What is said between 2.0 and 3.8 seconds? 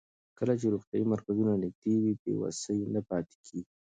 وي، بې وسۍ نه پاتې کېږي.